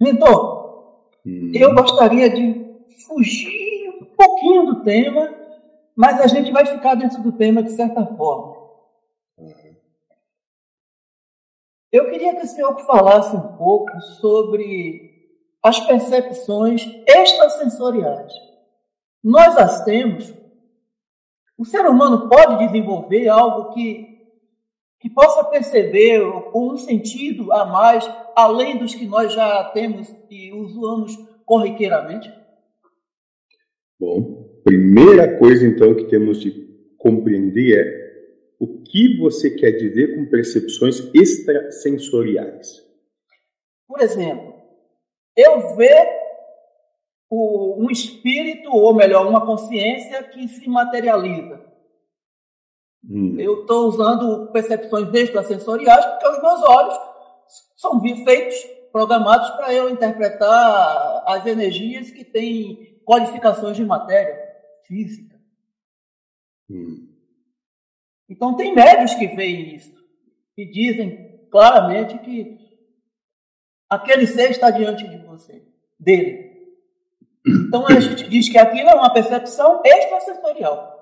[0.00, 1.52] Mentor, hum.
[1.54, 2.66] eu gostaria de
[3.06, 5.34] fugir um pouquinho do tema,
[5.94, 8.56] mas a gente vai ficar dentro do tema de certa forma.
[11.90, 15.16] Eu queria que o senhor falasse um pouco sobre
[15.62, 18.32] as percepções extrasensoriais.
[19.24, 20.32] Nós as temos.
[21.56, 24.15] O ser humano pode desenvolver algo que,
[25.00, 26.20] que possa perceber
[26.50, 32.32] com um sentido a mais, além dos que nós já temos e usamos corriqueiramente?
[33.98, 36.66] Bom, primeira coisa então que temos de
[36.98, 38.06] compreender é
[38.58, 42.82] o que você quer dizer com percepções extrasensoriais.
[43.86, 44.54] Por exemplo,
[45.36, 46.08] eu ver
[47.30, 51.64] o, um espírito, ou melhor, uma consciência que se materializa.
[53.08, 53.38] Hum.
[53.38, 56.98] Eu estou usando percepções extrasensoriais porque os meus olhos
[57.76, 58.56] são feitos,
[58.90, 64.36] programados para eu interpretar as energias que têm qualificações de matéria
[64.86, 65.36] física.
[66.68, 67.08] Hum.
[68.28, 69.94] Então, tem médios que veem isso
[70.56, 72.58] e dizem claramente que
[73.88, 75.62] aquele ser está diante de você,
[75.98, 76.46] dele.
[77.46, 80.95] Então, a gente diz que aquilo é uma percepção extrasensorial.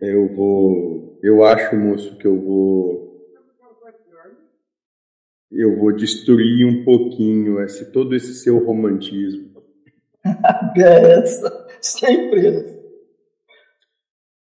[0.00, 1.18] Eu vou.
[1.22, 3.10] Eu acho, moço, que eu vou.
[5.50, 9.50] Eu vou destruir um pouquinho esse, todo esse seu romantismo.
[10.76, 12.80] essa, sempre essa.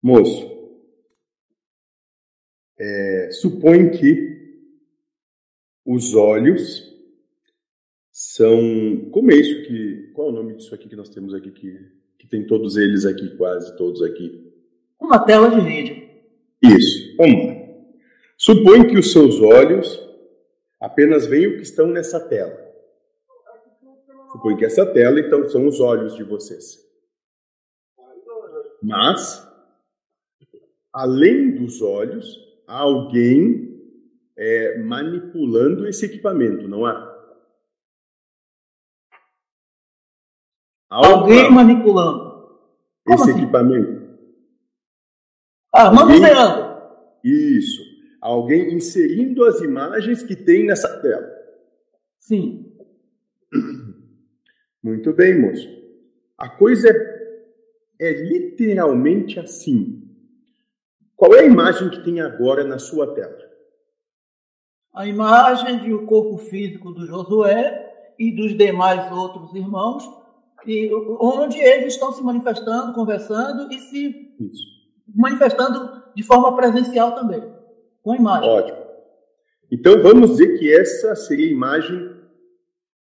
[0.02, 0.58] Moço,
[2.78, 4.38] é, supõe que
[5.84, 6.94] os olhos
[8.12, 9.08] são.
[9.10, 10.12] Como é isso que.
[10.12, 11.50] Qual é o nome disso aqui que nós temos aqui?
[11.50, 14.47] Que, que tem todos eles aqui, quase todos aqui.
[15.08, 16.06] Uma tela de vídeo.
[16.62, 17.56] Isso, uma.
[18.36, 19.98] Supõe que os seus olhos
[20.78, 22.54] apenas veem o que estão nessa tela.
[24.30, 26.76] Supõe que essa tela, então, são os olhos de vocês.
[28.82, 29.50] Mas,
[30.92, 32.26] além dos olhos,
[32.66, 33.82] alguém
[34.36, 37.16] é, manipulando esse equipamento, não há?
[40.90, 42.58] Alguém manipulando.
[43.06, 43.40] Como esse assim?
[43.40, 44.07] equipamento.
[45.72, 46.78] Ah, manuseando.
[47.22, 47.82] Isso.
[48.20, 51.28] Alguém inserindo as imagens que tem nessa tela.
[52.18, 52.72] Sim.
[54.82, 55.68] Muito bem, moço.
[56.36, 60.04] A coisa é, é literalmente assim.
[61.16, 63.36] Qual é a imagem que tem agora na sua tela?
[64.94, 70.02] A imagem de o corpo físico do Josué e dos demais outros irmãos,
[70.66, 70.90] e
[71.20, 74.77] onde eles estão se manifestando, conversando e se Isso.
[75.14, 77.42] Manifestando de forma presencial também,
[78.02, 78.48] com a imagem.
[78.48, 78.78] Ótimo.
[79.70, 82.16] Então vamos dizer que essa seria a imagem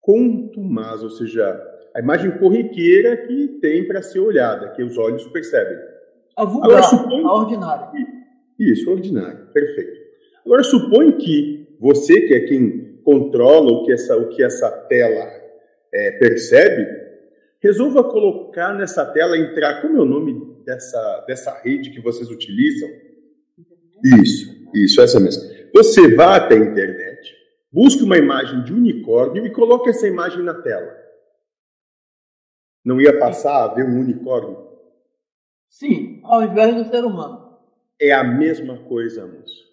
[0.00, 1.60] contumaz, ou seja,
[1.94, 5.78] a imagem corriqueira que tem para ser olhada, que os olhos percebem.
[6.36, 7.24] A vulgar, Agora, supõe...
[7.24, 7.88] a ordinária.
[8.58, 10.00] Isso, ordinária, perfeito.
[10.44, 15.28] Agora, supõe que você, que é quem controla o que essa, o que essa tela
[15.92, 16.86] é, percebe,
[17.60, 22.88] resolva colocar nessa tela, entrar, como é o nome dessa, dessa rede que vocês utilizam?
[24.20, 25.42] Isso, isso, essa mesmo.
[25.74, 27.34] Você vá até a internet,
[27.70, 30.96] busque uma imagem de unicórnio e coloque essa imagem na tela.
[32.84, 34.72] Não ia passar a ver um unicórnio?
[35.68, 37.58] Sim, ao invés do ser humano.
[38.00, 39.72] É a mesma coisa, moço.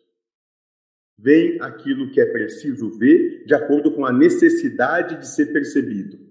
[1.17, 6.28] Vem aquilo que é preciso ver de acordo com a necessidade de ser percebido.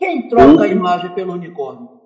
[0.00, 2.00] Quem troca a imagem pelo unicórnio?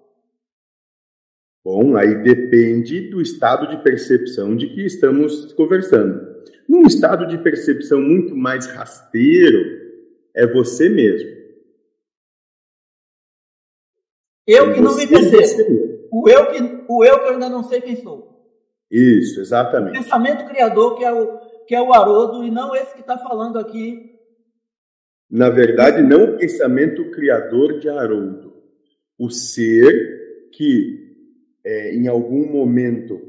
[1.64, 6.42] Bom, aí depende do estado de percepção de que estamos conversando.
[6.68, 9.80] Num estado de percepção muito mais rasteiro,
[10.34, 11.30] é você mesmo.
[14.44, 16.08] Eu que não me percebo.
[16.10, 18.44] O eu, que, o eu que eu ainda não sei quem sou.
[18.90, 19.98] Isso, exatamente.
[19.98, 23.16] O pensamento criador, que é o, que é o Haroldo, e não esse que está
[23.18, 24.13] falando aqui.
[25.34, 28.52] Na verdade, não o pensamento criador de Haroldo.
[29.18, 31.16] O ser que,
[31.64, 33.20] é, em algum momento,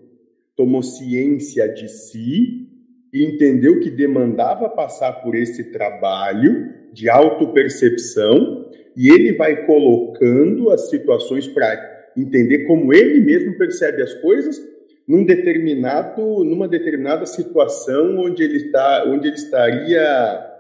[0.56, 2.70] tomou ciência de si
[3.12, 10.92] e entendeu que demandava passar por esse trabalho de autopercepção e ele vai colocando as
[10.92, 14.62] situações para entender como ele mesmo percebe as coisas
[15.08, 20.55] num determinado, numa determinada situação onde ele está, onde ele estaria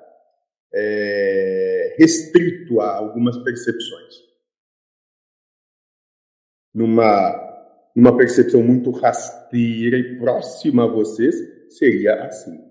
[0.73, 4.25] é, restrito a algumas percepções.
[6.73, 11.35] Numa, numa percepção muito rasteira e próxima a vocês,
[11.69, 12.64] seria assim.